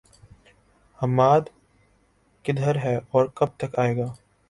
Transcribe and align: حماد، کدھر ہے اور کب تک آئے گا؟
حماد، 0.99 1.41
کدھر 2.45 2.75
ہے 2.75 2.95
اور 3.11 3.25
کب 3.35 3.49
تک 3.57 3.79
آئے 3.79 3.95
گا؟ 3.97 4.05